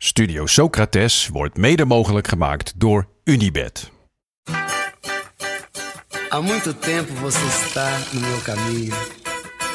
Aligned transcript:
Studio 0.00 0.46
Socrates 0.46 1.28
wordt 1.28 1.56
mede 1.56 1.84
mogelijk 1.84 2.28
gemaakt 2.28 2.80
door 2.80 3.08
Unibed. 3.24 3.90
Há 6.28 6.40
muito 6.40 6.74
tempo 6.74 7.12
você 7.14 7.46
está 7.46 7.90
no 8.12 8.20
meu 8.20 8.40
caminho. 8.42 8.94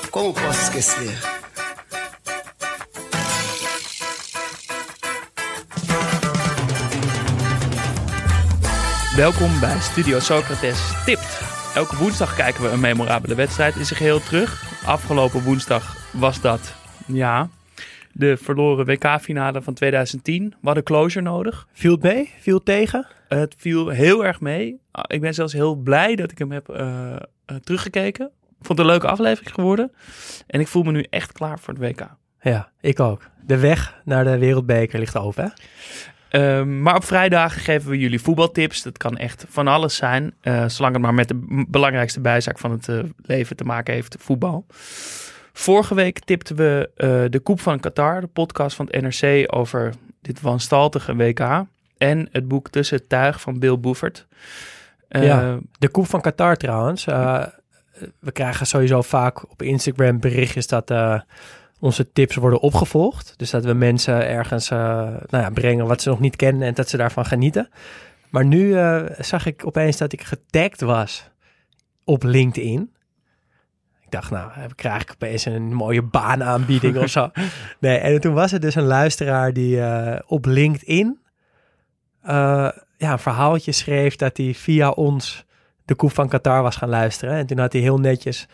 Como 0.09 0.33
posso 0.33 0.61
esquecer? 0.61 1.19
Welkom 9.15 9.59
bij 9.59 9.79
Studio 9.79 10.19
Socrates 10.19 11.03
Tipt. 11.05 11.41
Elke 11.75 11.95
woensdag 11.95 12.35
kijken 12.35 12.63
we 12.63 12.69
een 12.69 12.79
memorabele 12.79 13.35
wedstrijd 13.35 13.75
in 13.75 13.85
zijn 13.85 13.99
geheel 13.99 14.19
terug. 14.19 14.63
Afgelopen 14.85 15.43
woensdag 15.43 15.95
was 16.11 16.41
dat, 16.41 16.73
ja, 17.05 17.49
de 18.13 18.37
verloren 18.37 18.85
WK-finale 18.85 19.61
van 19.61 19.73
2010. 19.73 20.49
We 20.49 20.65
hadden 20.65 20.83
closure 20.83 21.25
nodig. 21.25 21.67
Viel 21.73 21.91
het 21.91 22.01
mee? 22.01 22.29
Viel 22.39 22.55
het 22.55 22.65
tegen? 22.65 23.07
Het 23.27 23.55
viel 23.57 23.89
heel 23.89 24.25
erg 24.25 24.39
mee. 24.41 24.79
Ik 25.07 25.21
ben 25.21 25.33
zelfs 25.33 25.53
heel 25.53 25.75
blij 25.75 26.15
dat 26.15 26.31
ik 26.31 26.37
hem 26.37 26.51
heb 26.51 26.69
eh, 26.69 27.15
eh, 27.15 27.19
teruggekeken. 27.63 28.25
Ik 28.59 28.65
vond 28.69 28.79
het 28.79 28.79
een 28.79 28.85
leuke 28.93 29.07
aflevering 29.07 29.53
geworden. 29.53 29.91
En 30.47 30.59
ik 30.59 30.67
voel 30.67 30.83
me 30.83 30.91
nu 30.91 31.05
echt 31.09 31.31
klaar 31.31 31.59
voor 31.59 31.73
het 31.73 31.83
WK. 31.83 32.07
Ja, 32.41 32.71
ik 32.81 32.99
ook. 32.99 33.21
De 33.45 33.57
weg 33.57 34.01
naar 34.05 34.23
de 34.23 34.37
wereldbeker 34.37 34.99
ligt 34.99 35.17
open. 35.17 35.43
Hè? 35.43 35.49
Ehm, 36.39 36.81
maar 36.81 36.95
op 36.95 37.03
vrijdagen 37.03 37.61
geven 37.61 37.89
we 37.89 37.97
jullie 37.99 38.21
voetbaltips. 38.21 38.83
Dat 38.83 38.97
kan 38.97 39.17
echt 39.17 39.45
van 39.49 39.67
alles 39.67 39.95
zijn. 39.95 40.33
eh, 40.41 40.67
zolang 40.67 40.93
het 40.93 41.03
maar 41.03 41.13
met 41.13 41.27
de 41.27 41.65
belangrijkste 41.69 42.21
bijzaak 42.21 42.59
van 42.59 42.71
het 42.71 42.89
leven 43.21 43.55
te 43.55 43.63
maken 43.63 43.93
heeft, 43.93 44.15
voetbal. 44.19 44.65
Vorige 45.53 45.95
week 45.95 46.19
tipten 46.19 46.55
we 46.55 46.89
eh, 46.95 47.23
de 47.29 47.39
Koep 47.39 47.59
van 47.59 47.79
Qatar, 47.79 48.21
de 48.21 48.27
podcast 48.27 48.75
van 48.75 48.87
het 48.91 49.01
NRC 49.01 49.55
over 49.55 49.93
dit 50.21 50.41
wanstaltige 50.41 51.15
WK. 51.15 51.65
En 51.97 52.27
het 52.31 52.47
boek 52.47 52.69
Tussen 52.69 53.07
Tuig 53.07 53.41
van 53.41 53.59
Bill 53.59 53.79
Boevert. 53.79 54.27
Eh. 55.07 55.55
De 55.79 55.89
koep 55.89 56.07
van 56.07 56.21
Qatar 56.21 56.55
trouwens. 56.55 57.07
eh, 57.07 57.43
we 58.19 58.31
krijgen 58.31 58.67
sowieso 58.67 59.01
vaak 59.01 59.51
op 59.51 59.61
Instagram 59.61 60.19
berichtjes 60.19 60.67
dat 60.67 60.93
onze 61.79 62.11
tips 62.11 62.35
worden 62.35 62.59
opgevolgd. 62.59 63.33
Dus 63.37 63.49
dat 63.49 63.65
we 63.65 63.73
mensen 63.73 64.27
ergens 64.27 64.69
nou 64.69 65.19
ja, 65.29 65.49
brengen 65.49 65.87
wat 65.87 66.01
ze 66.01 66.09
nog 66.09 66.19
niet 66.19 66.35
kennen 66.35 66.67
en 66.67 66.73
dat 66.73 66.89
ze 66.89 66.97
daarvan 66.97 67.25
genieten. 67.25 67.69
Maar 68.29 68.45
nu 68.45 68.77
zag 69.19 69.45
ik 69.45 69.65
opeens 69.65 69.97
dat 69.97 70.13
ik 70.13 70.21
getagd 70.21 70.81
was 70.81 71.29
op 72.03 72.23
LinkedIn. 72.23 72.93
Dacht, 74.13 74.31
nou, 74.31 74.51
krijg 74.75 75.01
ik 75.01 75.11
opeens 75.11 75.45
een 75.45 75.73
mooie 75.73 76.01
baanaanbieding 76.01 76.97
of 76.97 77.09
zo. 77.09 77.29
Nee, 77.79 77.97
en 77.97 78.21
toen 78.21 78.33
was 78.33 78.51
er 78.51 78.59
dus 78.59 78.75
een 78.75 78.83
luisteraar 78.83 79.53
die 79.53 79.81
eh, 79.81 80.19
op 80.27 80.45
LinkedIn 80.45 81.19
eh, 82.23 82.69
ja, 82.97 83.11
een 83.11 83.19
verhaaltje 83.19 83.71
schreef 83.71 84.15
dat 84.15 84.37
hij 84.37 84.53
via 84.53 84.89
ons 84.89 85.45
de 85.85 85.95
Koep 85.95 86.11
van 86.11 86.27
Qatar 86.27 86.61
was 86.61 86.75
gaan 86.75 86.89
luisteren. 86.89 87.35
En 87.35 87.45
toen 87.45 87.59
had 87.59 87.73
hij 87.73 87.81
heel 87.81 87.99
netjes 87.99 88.47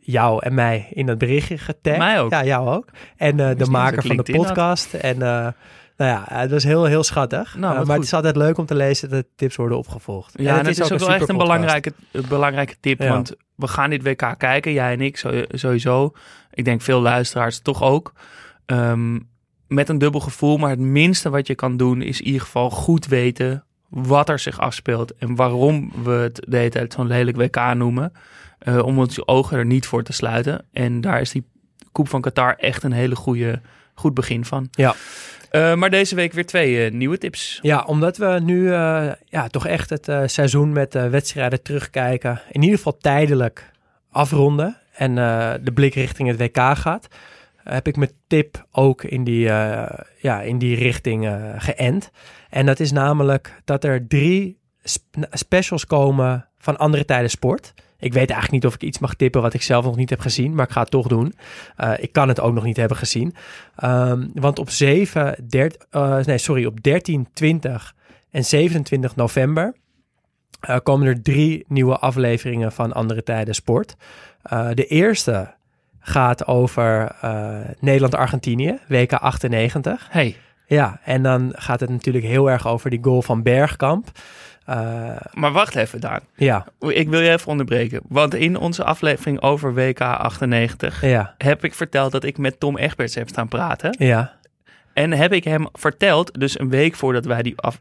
jou 0.00 0.44
en 0.44 0.54
mij 0.54 0.86
in 0.90 1.06
dat 1.06 1.18
berichtje 1.18 1.58
getagd. 1.58 1.98
Mij 1.98 2.20
ook. 2.20 2.30
Ja, 2.30 2.44
jou 2.44 2.68
ook. 2.68 2.88
En 3.16 3.40
eh, 3.40 3.56
de 3.56 3.70
maker 3.70 4.02
van 4.02 4.16
de 4.16 4.32
podcast. 4.32 4.94
En 4.94 5.22
nou 6.02 6.14
ja, 6.14 6.36
het 6.38 6.50
was 6.50 6.64
heel, 6.64 6.84
heel 6.84 7.02
schattig. 7.02 7.54
Nou, 7.54 7.66
wat 7.66 7.74
maar 7.74 7.84
goed. 7.84 7.94
het 7.94 8.04
is 8.04 8.12
altijd 8.12 8.36
leuk 8.36 8.58
om 8.58 8.66
te 8.66 8.74
lezen 8.74 9.10
dat 9.10 9.22
de 9.22 9.28
tips 9.36 9.56
worden 9.56 9.78
opgevolgd. 9.78 10.32
Ja, 10.36 10.58
en 10.58 10.66
het, 10.66 10.78
is 10.78 10.92
ook, 10.92 10.98
wel 10.98 11.12
echt 11.12 11.28
een 11.28 11.36
belangrijke, 11.36 11.92
een 12.12 12.24
belangrijke 12.28 12.74
tip. 12.80 13.00
Ja. 13.00 13.08
Want 13.08 13.32
we 13.54 13.68
gaan 13.68 13.90
dit 13.90 14.02
WK 14.02 14.34
kijken, 14.38 14.72
jij 14.72 14.92
en 14.92 15.00
ik 15.00 15.16
sowieso. 15.50 16.12
Ik 16.50 16.64
denk 16.64 16.80
veel 16.80 17.00
luisteraars 17.00 17.60
toch 17.60 17.82
ook. 17.82 18.12
Ehm, 18.66 19.18
met 19.66 19.88
een 19.88 19.98
dubbel 19.98 20.20
gevoel. 20.20 20.56
Maar 20.56 20.70
het 20.70 20.78
minste 20.78 21.30
wat 21.30 21.46
je 21.46 21.54
kan 21.54 21.76
doen 21.76 22.02
is 22.02 22.20
in 22.20 22.26
ieder 22.26 22.40
geval 22.40 22.70
goed 22.70 23.06
weten 23.06 23.64
wat 23.88 24.28
er 24.28 24.38
zich 24.38 24.60
afspeelt. 24.60 25.14
En 25.14 25.34
waarom 25.34 25.92
we 26.04 26.10
het 26.10 26.44
de 26.48 26.56
hele 26.56 26.70
tijd 26.70 26.92
zo'n 26.92 27.06
lelijk 27.06 27.36
WK 27.36 27.74
noemen. 27.74 28.12
Eh, 28.58 28.78
om 28.78 28.98
onze 28.98 29.26
ogen 29.26 29.58
er 29.58 29.66
niet 29.66 29.86
voor 29.86 30.02
te 30.02 30.12
sluiten. 30.12 30.64
En 30.72 31.00
daar 31.00 31.20
is 31.20 31.30
die 31.30 31.50
Koep 31.92 32.08
van 32.08 32.20
Qatar 32.20 32.54
echt 32.54 32.82
een 32.82 32.92
hele 32.92 33.16
goede, 33.16 33.60
goed 34.02 34.14
begin 34.14 34.44
van. 34.44 34.68
Ja. 34.70 34.94
Eh, 35.50 35.74
maar 35.74 35.90
deze 35.90 36.14
week 36.14 36.32
weer 36.32 36.46
twee 36.46 36.84
eh, 36.84 36.92
nieuwe 36.92 37.18
tips. 37.18 37.58
Ja, 37.62 37.84
omdat 37.84 38.16
we 38.16 38.40
nu 38.42 38.72
eh, 38.72 39.12
ja, 39.24 39.46
toch 39.48 39.66
echt 39.66 39.90
het 39.90 40.10
seizoen 40.30 40.72
met 40.72 40.94
wedstrijden 40.94 41.62
terugkijken. 41.62 42.40
In 42.50 42.62
ieder 42.62 42.76
geval 42.76 42.96
tijdelijk 42.96 43.70
afronden. 44.10 44.76
En 44.92 45.14
de 45.64 45.72
blik 45.74 45.94
richting 45.94 46.28
het 46.28 46.38
WK 46.38 46.76
gaat. 46.76 47.08
Heb 47.56 47.86
ik 47.86 47.96
mijn 47.96 48.10
tip 48.26 48.66
ook 48.70 49.04
in 49.04 49.24
die, 49.24 49.44
ja, 50.18 50.40
in 50.42 50.58
die 50.58 50.76
richting 50.76 51.28
geënt. 51.56 52.10
En 52.50 52.66
dat 52.66 52.80
is 52.80 52.92
namelijk 52.92 53.60
dat 53.64 53.84
er 53.84 54.06
drie 54.06 54.58
sp- 54.82 55.26
specials 55.30 55.86
komen 55.86 56.48
van 56.58 56.76
andere 56.76 57.04
tijden 57.04 57.30
sport. 57.30 57.74
Ik 58.02 58.12
weet 58.12 58.30
eigenlijk 58.30 58.50
niet 58.50 58.66
of 58.66 58.74
ik 58.74 58.82
iets 58.82 58.98
mag 58.98 59.14
tippen 59.14 59.42
wat 59.42 59.54
ik 59.54 59.62
zelf 59.62 59.84
nog 59.84 59.96
niet 59.96 60.10
heb 60.10 60.20
gezien, 60.20 60.54
maar 60.54 60.66
ik 60.66 60.72
ga 60.72 60.80
het 60.80 60.90
toch 60.90 61.06
doen. 61.06 61.34
Uh, 61.78 61.92
ik 61.98 62.12
kan 62.12 62.28
het 62.28 62.40
ook 62.40 62.54
nog 62.54 62.64
niet 62.64 62.76
hebben 62.76 62.96
gezien. 62.96 63.34
Um, 63.84 64.30
want 64.34 64.58
op 64.58 64.70
7, 64.70 65.46
13, 65.48 65.80
uh, 65.90 66.18
nee, 66.18 66.38
sorry, 66.38 66.64
op 66.64 66.82
13, 66.82 67.28
20 67.32 67.94
en 68.30 68.44
27 68.44 69.16
november 69.16 69.74
uh, 70.68 70.76
komen 70.82 71.06
er 71.06 71.22
drie 71.22 71.64
nieuwe 71.68 71.98
afleveringen 71.98 72.72
van 72.72 72.92
Andere 72.92 73.22
Tijden 73.22 73.54
Sport. 73.54 73.96
De 74.74 74.86
eerste 74.86 75.54
gaat 76.00 76.46
over 76.46 77.16
Nederland-Argentinië, 77.80 78.78
WK 78.88 79.12
98. 79.12 80.06
Hey. 80.10 80.36
Ja, 80.66 81.00
en 81.04 81.22
dan 81.22 81.52
gaat 81.54 81.80
het 81.80 81.90
natuurlijk 81.90 82.24
heel 82.24 82.50
erg 82.50 82.66
over 82.66 82.90
die 82.90 83.02
goal 83.02 83.22
van 83.22 83.42
Bergkamp. 83.42 84.10
Uh, 84.68 85.16
maar 85.32 85.52
wacht 85.52 85.74
even, 85.74 86.00
Daan. 86.00 86.20
Ja. 86.34 86.66
Ik 86.78 87.08
wil 87.08 87.20
je 87.20 87.30
even 87.30 87.48
onderbreken. 87.48 88.00
Want 88.08 88.34
in 88.34 88.56
onze 88.56 88.84
aflevering 88.84 89.40
over 89.40 89.74
WK 89.74 90.00
98 90.00 91.04
ja. 91.04 91.34
heb 91.38 91.64
ik 91.64 91.74
verteld 91.74 92.12
dat 92.12 92.24
ik 92.24 92.38
met 92.38 92.60
Tom 92.60 92.76
Egberts 92.76 93.14
heb 93.14 93.28
staan 93.28 93.48
praten. 93.48 93.96
Ja. 93.98 94.32
En 94.92 95.12
heb 95.12 95.32
ik 95.32 95.44
hem 95.44 95.66
verteld, 95.72 96.40
dus 96.40 96.58
een 96.58 96.70
week 96.70 96.94
voordat 96.94 97.24
wij 97.24 97.42
die 97.42 97.56
af, 97.56 97.80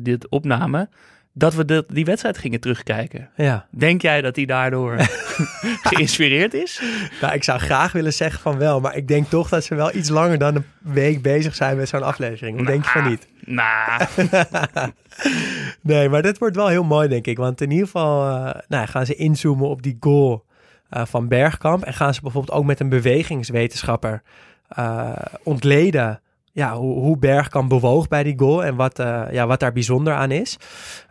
dit 0.00 0.28
opnamen, 0.28 0.90
dat 1.32 1.54
we 1.54 1.64
de, 1.64 1.84
die 1.88 2.04
wedstrijd 2.04 2.38
gingen 2.38 2.60
terugkijken. 2.60 3.30
Ja. 3.36 3.66
Denk 3.70 4.02
jij 4.02 4.20
dat 4.20 4.36
hij 4.36 4.44
daardoor 4.44 4.96
geïnspireerd 5.90 6.54
is? 6.54 6.82
Nou, 7.20 7.34
ik 7.34 7.44
zou 7.44 7.58
graag 7.58 7.92
willen 7.92 8.12
zeggen 8.12 8.40
van 8.40 8.58
wel, 8.58 8.80
maar 8.80 8.96
ik 8.96 9.08
denk 9.08 9.28
toch 9.28 9.48
dat 9.48 9.64
ze 9.64 9.74
wel 9.74 9.94
iets 9.94 10.08
langer 10.08 10.38
dan 10.38 10.54
een 10.54 10.64
week 10.78 11.22
bezig 11.22 11.54
zijn 11.54 11.76
met 11.76 11.88
zo'n 11.88 12.02
aflevering. 12.02 12.56
Hoe 12.56 12.66
denk 12.66 12.84
je 12.84 12.90
van 12.90 13.08
niet? 13.08 13.28
Nou. 13.44 14.02
nee, 15.80 16.08
maar 16.08 16.22
dit 16.22 16.38
wordt 16.38 16.56
wel 16.56 16.68
heel 16.68 16.84
mooi, 16.84 17.08
denk 17.08 17.26
ik. 17.26 17.36
Want 17.36 17.60
in 17.60 17.70
ieder 17.70 17.86
geval 17.86 18.28
uh, 18.28 18.50
nou, 18.68 18.86
gaan 18.86 19.06
ze 19.06 19.14
inzoomen 19.14 19.68
op 19.68 19.82
die 19.82 19.96
goal 20.00 20.44
uh, 20.90 21.04
van 21.04 21.28
Bergkamp. 21.28 21.84
En 21.84 21.94
gaan 21.94 22.14
ze 22.14 22.20
bijvoorbeeld 22.20 22.58
ook 22.58 22.64
met 22.64 22.80
een 22.80 22.88
bewegingswetenschapper 22.88 24.22
uh, 24.78 25.12
ontleden 25.42 26.20
ja, 26.52 26.76
hoe, 26.76 26.98
hoe 26.98 27.18
Bergkamp 27.18 27.68
bewoog 27.68 28.08
bij 28.08 28.22
die 28.22 28.38
goal 28.38 28.64
en 28.64 28.76
wat, 28.76 28.98
uh, 28.98 29.22
ja, 29.30 29.46
wat 29.46 29.60
daar 29.60 29.72
bijzonder 29.72 30.14
aan 30.14 30.30
is. 30.30 30.56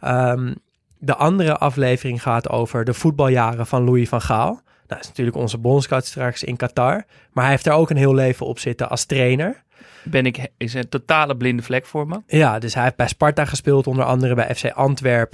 Um, 0.05 0.55
de 0.97 1.15
andere 1.15 1.57
aflevering 1.57 2.21
gaat 2.21 2.49
over 2.49 2.83
de 2.83 2.93
voetbaljaren 2.93 3.67
van 3.67 3.83
Louis 3.83 4.09
van 4.09 4.21
Gaal. 4.21 4.51
Nou, 4.51 4.61
dat 4.87 4.99
is 4.99 5.07
natuurlijk 5.07 5.37
onze 5.37 5.57
bondscoach 5.57 6.05
straks 6.05 6.43
in 6.43 6.55
Qatar. 6.55 7.05
Maar 7.31 7.43
hij 7.43 7.53
heeft 7.53 7.63
daar 7.63 7.77
ook 7.77 7.89
een 7.89 7.97
heel 7.97 8.13
leven 8.13 8.45
op 8.45 8.59
zitten 8.59 8.89
als 8.89 9.05
trainer. 9.05 9.63
Ben 10.03 10.25
ik, 10.25 10.47
is 10.57 10.73
een 10.73 10.89
totale 10.89 11.37
blinde 11.37 11.63
vlek 11.63 11.85
voor 11.85 12.07
me. 12.07 12.21
Ja, 12.27 12.59
dus 12.59 12.73
hij 12.73 12.83
heeft 12.83 12.95
bij 12.95 13.07
Sparta 13.07 13.45
gespeeld, 13.45 13.87
onder 13.87 14.05
andere 14.05 14.35
bij 14.35 14.55
FC 14.55 14.65
Antwerp. 14.65 15.33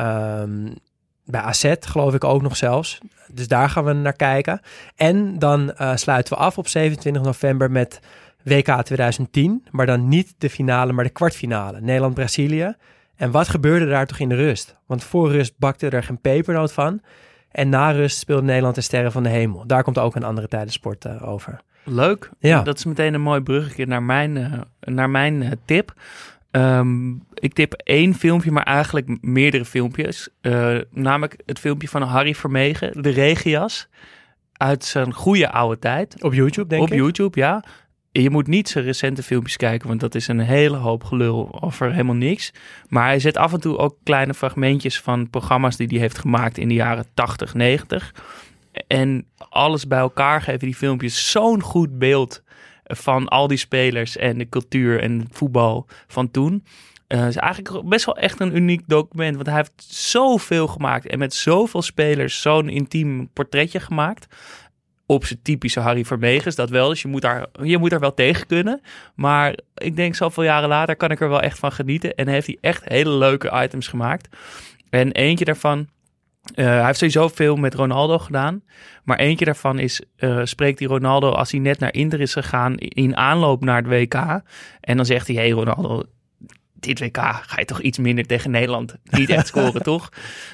Um, 0.00 0.74
bij 1.24 1.40
AZ 1.40 1.74
geloof 1.80 2.14
ik 2.14 2.24
ook 2.24 2.42
nog 2.42 2.56
zelfs. 2.56 2.98
Dus 3.32 3.48
daar 3.48 3.70
gaan 3.70 3.84
we 3.84 3.92
naar 3.92 4.16
kijken. 4.16 4.60
En 4.96 5.38
dan 5.38 5.74
uh, 5.80 5.96
sluiten 5.96 6.32
we 6.32 6.38
af 6.38 6.58
op 6.58 6.68
27 6.68 7.22
november 7.22 7.70
met 7.70 8.00
WK 8.44 8.82
2010. 8.82 9.64
Maar 9.70 9.86
dan 9.86 10.08
niet 10.08 10.34
de 10.38 10.50
finale, 10.50 10.92
maar 10.92 11.04
de 11.04 11.10
kwartfinale. 11.10 11.80
Nederland-Brazilië. 11.80 12.74
En 13.16 13.30
wat 13.30 13.48
gebeurde 13.48 13.86
daar 13.88 14.06
toch 14.06 14.18
in 14.18 14.28
de 14.28 14.34
rust? 14.34 14.76
Want 14.86 15.04
voor 15.04 15.30
rust 15.30 15.54
bakte 15.58 15.88
er 15.88 16.02
geen 16.02 16.20
pepernoot 16.20 16.72
van. 16.72 17.00
En 17.50 17.68
na 17.68 17.90
rust 17.90 18.18
speelde 18.18 18.42
Nederland 18.42 18.74
de 18.74 18.80
Sterren 18.80 19.12
van 19.12 19.22
de 19.22 19.28
Hemel. 19.28 19.66
Daar 19.66 19.82
komt 19.82 19.98
ook 19.98 20.16
een 20.16 20.22
andere 20.22 20.48
tijdensport 20.48 21.04
uh, 21.04 21.28
over. 21.28 21.60
Leuk. 21.84 22.30
Ja. 22.38 22.62
Dat 22.62 22.78
is 22.78 22.84
meteen 22.84 23.14
een 23.14 23.20
mooi 23.20 23.40
bruggetje 23.40 23.86
naar 23.86 24.02
mijn, 24.02 24.36
uh, 24.36 24.52
naar 24.80 25.10
mijn 25.10 25.42
uh, 25.42 25.50
tip. 25.64 25.94
Um, 26.50 27.22
ik 27.34 27.52
tip 27.52 27.72
één 27.72 28.14
filmpje, 28.14 28.50
maar 28.50 28.62
eigenlijk 28.62 29.18
meerdere 29.20 29.64
filmpjes. 29.64 30.28
namelijk 30.90 31.36
het 31.46 31.58
filmpje 31.58 31.88
van 31.88 32.02
Harry 32.02 32.34
Vermegen, 32.34 33.02
de 33.02 33.10
Regias. 33.10 33.88
Uit 34.52 34.84
zijn 34.84 35.12
goede 35.12 35.50
oude 35.50 35.78
tijd. 35.78 36.22
Op 36.22 36.32
YouTube, 36.32 36.68
denk 36.68 36.82
Op 36.82 36.88
ik? 36.88 36.94
Op 36.94 37.00
YouTube, 37.00 37.40
ja. 37.40 37.64
Je 38.12 38.30
moet 38.30 38.46
niet 38.46 38.68
zijn 38.68 38.84
recente 38.84 39.22
filmpjes 39.22 39.56
kijken, 39.56 39.88
want 39.88 40.00
dat 40.00 40.14
is 40.14 40.28
een 40.28 40.40
hele 40.40 40.76
hoop 40.76 41.04
gelul 41.04 41.62
over 41.62 41.90
helemaal 41.90 42.14
niks. 42.14 42.52
Maar 42.88 43.04
hij 43.04 43.18
zet 43.18 43.36
af 43.36 43.52
en 43.52 43.60
toe 43.60 43.76
ook 43.76 43.96
kleine 44.02 44.34
fragmentjes 44.34 45.00
van 45.00 45.30
programma's 45.30 45.76
die 45.76 45.86
hij 45.86 45.98
heeft 45.98 46.18
gemaakt 46.18 46.58
in 46.58 46.68
de 46.68 46.74
jaren 46.74 47.06
80, 47.14 47.54
90. 47.54 48.14
En 48.86 49.26
alles 49.48 49.86
bij 49.86 49.98
elkaar 49.98 50.42
geven 50.42 50.58
die 50.58 50.74
filmpjes 50.74 51.30
zo'n 51.30 51.62
goed 51.62 51.98
beeld 51.98 52.42
van 52.84 53.28
al 53.28 53.46
die 53.46 53.58
spelers 53.58 54.16
en 54.16 54.38
de 54.38 54.48
cultuur 54.48 55.00
en 55.00 55.26
voetbal 55.30 55.86
van 56.06 56.30
toen. 56.30 56.64
Het 57.06 57.20
uh, 57.20 57.26
is 57.26 57.36
eigenlijk 57.36 57.88
best 57.88 58.04
wel 58.04 58.16
echt 58.16 58.40
een 58.40 58.56
uniek 58.56 58.82
document, 58.86 59.34
want 59.34 59.46
hij 59.46 59.56
heeft 59.56 59.84
zoveel 59.92 60.66
gemaakt 60.66 61.06
en 61.06 61.18
met 61.18 61.34
zoveel 61.34 61.82
spelers 61.82 62.40
zo'n 62.40 62.68
intiem 62.68 63.28
portretje 63.32 63.80
gemaakt 63.80 64.26
op 65.14 65.24
zijn 65.24 65.42
typische 65.42 65.80
Harry 65.80 66.04
Vermegens, 66.04 66.54
dat 66.54 66.70
wel. 66.70 66.88
Dus 66.88 67.02
je 67.02 67.08
moet, 67.08 67.22
daar, 67.22 67.46
je 67.62 67.78
moet 67.78 67.92
er 67.92 68.00
wel 68.00 68.14
tegen 68.14 68.46
kunnen. 68.46 68.80
Maar 69.14 69.58
ik 69.74 69.96
denk 69.96 70.14
zoveel 70.14 70.42
jaren 70.42 70.68
later 70.68 70.96
kan 70.96 71.10
ik 71.10 71.20
er 71.20 71.28
wel 71.28 71.40
echt 71.40 71.58
van 71.58 71.72
genieten. 71.72 72.14
En 72.14 72.28
heeft 72.28 72.46
hij 72.46 72.58
echt 72.60 72.88
hele 72.88 73.10
leuke 73.10 73.62
items 73.62 73.88
gemaakt. 73.88 74.36
En 74.90 75.12
eentje 75.12 75.44
daarvan, 75.44 75.78
uh, 76.54 76.66
hij 76.66 76.84
heeft 76.86 76.98
sowieso 76.98 77.28
veel 77.28 77.56
met 77.56 77.74
Ronaldo 77.74 78.18
gedaan. 78.18 78.62
Maar 79.04 79.18
eentje 79.18 79.44
daarvan 79.44 79.78
is, 79.78 80.02
uh, 80.18 80.40
spreekt 80.44 80.78
die 80.78 80.88
Ronaldo 80.88 81.30
als 81.30 81.50
hij 81.50 81.60
net 81.60 81.78
naar 81.78 81.94
Inter 81.94 82.20
is 82.20 82.32
gegaan 82.32 82.76
in 82.76 83.16
aanloop 83.16 83.64
naar 83.64 83.76
het 83.76 83.86
WK. 83.86 84.14
En 84.80 84.96
dan 84.96 85.06
zegt 85.06 85.26
hij, 85.26 85.36
hey 85.36 85.50
Ronaldo, 85.50 86.02
dit 86.82 87.00
WK 87.00 87.16
ga 87.16 87.58
je 87.58 87.64
toch 87.64 87.80
iets 87.80 87.98
minder 87.98 88.26
tegen 88.26 88.50
Nederland 88.50 88.96
niet 89.04 89.30
echt 89.30 89.46
scoren, 89.46 89.82
toch? 89.92 90.08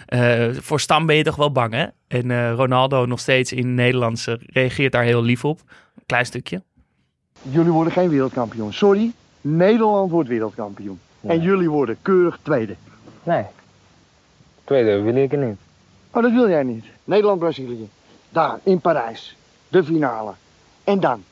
Uh, 0.08 0.48
voor 0.52 0.80
Stam 0.80 1.06
ben 1.06 1.16
je 1.16 1.22
toch 1.22 1.36
wel 1.36 1.52
bang, 1.52 1.72
hè? 1.72 1.86
En 2.08 2.30
uh, 2.30 2.52
Ronaldo 2.52 3.06
nog 3.06 3.20
steeds 3.20 3.52
in 3.52 3.75
Nederlands 3.75 4.28
reageert 4.46 4.92
daar 4.92 5.04
heel 5.04 5.22
lief 5.22 5.44
op. 5.44 5.60
Een 5.96 6.06
klein 6.06 6.26
stukje. 6.26 6.62
Jullie 7.42 7.72
worden 7.72 7.92
geen 7.92 8.08
wereldkampioen. 8.08 8.72
Sorry, 8.72 9.12
Nederland 9.40 10.10
wordt 10.10 10.28
wereldkampioen. 10.28 11.00
En 11.20 11.40
jullie 11.40 11.70
worden 11.70 11.96
keurig 12.02 12.38
tweede. 12.42 12.74
Nee. 13.22 13.44
Tweede 14.64 15.00
wil 15.00 15.16
ik 15.16 15.36
niet. 15.36 15.56
Oh, 16.10 16.22
dat 16.22 16.32
wil 16.32 16.48
jij 16.48 16.62
niet. 16.62 16.84
Nederland-Brazilië. 17.04 17.88
Daar, 18.28 18.58
in 18.62 18.81
Parijs. 18.81 19.36
De 19.69 19.84
finale. 19.84 20.32
En 20.84 21.00
dan? 21.00 21.24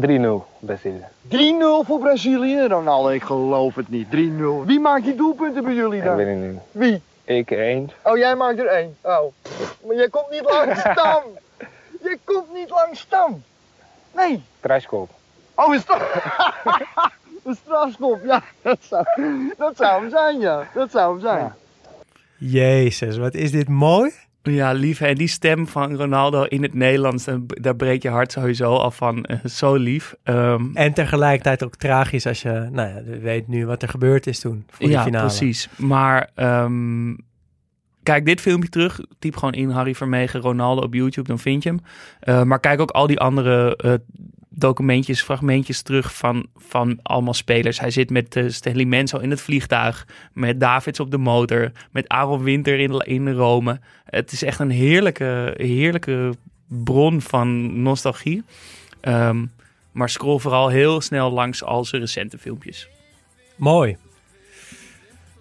3-0 0.00 0.44
Brazilië. 0.58 1.04
3-0 1.28 1.86
voor 1.86 1.98
Brazilië? 1.98 2.66
Ronaldo, 2.66 3.08
ik 3.08 3.22
geloof 3.22 3.74
het 3.74 3.88
niet. 3.88 4.06
3-0. 4.06 4.10
Wie 4.66 4.80
maakt 4.80 5.04
die 5.04 5.14
doelpunten 5.14 5.64
bij 5.64 5.74
jullie 5.74 6.02
dan? 6.02 6.20
Ik 6.20 6.26
weet 6.26 6.36
het 6.36 6.50
niet. 6.50 6.60
Wie? 6.72 7.02
Ik 7.24 7.50
één. 7.50 7.90
Oh, 8.02 8.16
jij 8.16 8.34
maakt 8.36 8.58
er 8.58 8.66
één. 8.66 8.96
Oh. 9.02 9.32
Maar 9.86 9.96
jij 9.96 10.08
komt 10.08 10.30
niet 10.30 10.44
langs 10.44 10.80
stam. 10.90 11.22
je 12.02 12.18
komt 12.24 12.52
niet 12.54 12.70
langs 12.70 13.00
stam. 13.00 13.42
Nee. 14.14 14.42
Kruiskop. 14.60 15.10
Oh, 15.54 15.74
is 15.74 15.86
dat? 15.86 16.00
een 17.44 17.56
strafskop, 17.64 18.20
ja. 18.24 18.42
Dat 18.62 18.78
zou, 18.80 19.04
dat 19.56 19.76
zou 19.76 20.00
hem 20.00 20.10
zijn, 20.10 20.40
ja. 20.40 20.68
Dat 20.74 20.90
zou 20.90 21.12
hem 21.12 21.20
zijn. 21.20 21.38
Ja. 21.38 21.56
Jezus, 22.38 23.16
wat 23.16 23.34
is 23.34 23.50
dit 23.50 23.68
mooi. 23.68 24.12
Ja, 24.52 24.72
lief. 24.72 25.00
En 25.00 25.14
die 25.14 25.28
stem 25.28 25.66
van 25.68 25.94
Ronaldo 25.94 26.42
in 26.42 26.62
het 26.62 26.74
Nederlands, 26.74 27.26
daar 27.46 27.76
breekt 27.76 28.02
je 28.02 28.08
hart 28.08 28.32
sowieso 28.32 28.76
al 28.76 28.90
van. 28.90 29.26
Uh, 29.30 29.44
zo 29.44 29.74
lief. 29.74 30.14
Um, 30.24 30.70
en 30.74 30.92
tegelijkertijd 30.92 31.64
ook 31.64 31.76
tragisch 31.76 32.26
als 32.26 32.42
je 32.42 32.68
nou 32.72 32.88
ja, 32.88 33.18
weet 33.20 33.48
nu 33.48 33.66
wat 33.66 33.82
er 33.82 33.88
gebeurd 33.88 34.26
is 34.26 34.40
toen. 34.40 34.64
Voor 34.68 34.88
ja, 34.88 35.02
finale. 35.02 35.26
precies. 35.26 35.68
Maar 35.76 36.30
um, 36.36 37.16
kijk 38.02 38.24
dit 38.24 38.40
filmpje 38.40 38.68
terug. 38.68 39.00
Typ 39.18 39.36
gewoon 39.36 39.54
in 39.54 39.70
Harry 39.70 39.94
Vermegen 39.94 40.40
Ronaldo 40.40 40.82
op 40.82 40.94
YouTube, 40.94 41.28
dan 41.28 41.38
vind 41.38 41.62
je 41.62 41.68
hem. 41.68 41.80
Uh, 42.24 42.42
maar 42.42 42.60
kijk 42.60 42.80
ook 42.80 42.90
al 42.90 43.06
die 43.06 43.20
andere 43.20 43.78
uh, 43.84 43.92
documentjes, 44.58 45.22
fragmentjes 45.22 45.82
terug 45.82 46.14
van, 46.14 46.46
van 46.56 46.98
allemaal 47.02 47.34
spelers. 47.34 47.80
Hij 47.80 47.90
zit 47.90 48.10
met 48.10 48.36
uh, 48.36 48.50
Stanley 48.50 48.84
Menzo 48.84 49.18
in 49.18 49.30
het 49.30 49.40
vliegtuig, 49.40 50.06
met 50.32 50.60
Davids 50.60 51.00
op 51.00 51.10
de 51.10 51.18
motor, 51.18 51.72
met 51.90 52.08
Aaron 52.08 52.42
Winter 52.42 52.78
in, 52.78 52.90
in 52.98 53.32
Rome. 53.32 53.80
Het 54.04 54.32
is 54.32 54.42
echt 54.42 54.58
een 54.58 54.70
heerlijke, 54.70 55.54
heerlijke 55.56 56.34
bron 56.66 57.20
van 57.20 57.82
nostalgie. 57.82 58.42
Um, 59.02 59.50
maar 59.92 60.08
scroll 60.10 60.38
vooral 60.38 60.68
heel 60.68 61.00
snel 61.00 61.30
langs 61.30 61.64
al 61.64 61.84
zijn 61.84 62.02
recente 62.02 62.38
filmpjes. 62.38 62.88
Mooi. 63.56 63.96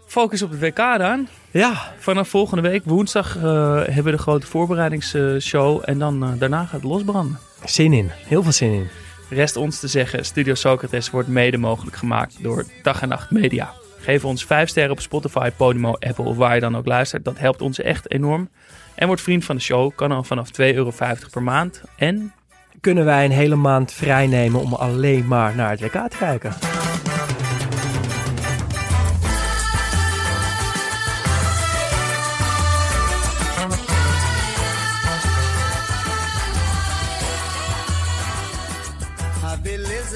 Focus 0.07 0.41
op 0.41 0.49
het 0.49 0.59
WK 0.59 0.97
dan. 0.97 1.27
Ja. 1.51 1.93
Vanaf 1.97 2.29
volgende 2.29 2.69
week, 2.69 2.85
woensdag, 2.85 3.37
uh, 3.37 3.43
hebben 3.75 4.03
we 4.03 4.11
de 4.11 4.17
grote 4.17 4.47
voorbereidingsshow. 4.47 5.81
En 5.85 5.99
dan 5.99 6.23
uh, 6.23 6.39
daarna 6.39 6.63
gaat 6.63 6.71
het 6.71 6.83
losbranden. 6.83 7.39
Zin 7.65 7.93
in. 7.93 8.11
Heel 8.11 8.43
veel 8.43 8.51
zin 8.51 8.71
in. 8.71 8.87
Rest 9.29 9.55
ons 9.55 9.79
te 9.79 9.87
zeggen, 9.87 10.25
Studio 10.25 10.53
Socrates 10.53 11.09
wordt 11.09 11.27
mede 11.27 11.57
mogelijk 11.57 11.95
gemaakt 11.95 12.43
door 12.43 12.65
Dag 12.81 13.01
en 13.01 13.09
Nacht 13.09 13.31
Media. 13.31 13.73
Geef 13.99 14.25
ons 14.25 14.45
5 14.45 14.69
sterren 14.69 14.91
op 14.91 14.99
Spotify, 14.99 15.49
Podimo, 15.57 15.91
Apple 15.91 16.25
of 16.25 16.37
waar 16.37 16.55
je 16.55 16.61
dan 16.61 16.77
ook 16.77 16.85
luistert. 16.85 17.23
Dat 17.23 17.39
helpt 17.39 17.61
ons 17.61 17.79
echt 17.79 18.11
enorm. 18.11 18.49
En 18.95 19.07
word 19.07 19.21
vriend 19.21 19.45
van 19.45 19.55
de 19.55 19.61
show, 19.61 19.91
kan 19.95 20.11
al 20.11 20.23
vanaf 20.23 20.49
2,50 20.49 20.55
euro 20.57 20.91
per 21.31 21.43
maand. 21.43 21.81
En 21.97 22.33
kunnen 22.81 23.05
wij 23.05 23.25
een 23.25 23.31
hele 23.31 23.55
maand 23.55 23.91
vrij 23.91 24.27
nemen 24.27 24.61
om 24.61 24.73
alleen 24.73 25.27
maar 25.27 25.55
naar 25.55 25.69
het 25.69 25.81
WK 25.81 26.09
te 26.09 26.17
kijken. 26.17 26.74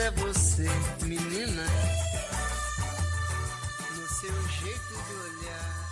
É 0.02 0.12
você, 0.12 0.68
menina, 1.02 1.66
no 3.96 4.08
seu 4.08 4.48
jeito 4.48 4.94
de 5.08 5.14
olhar. 5.14 5.89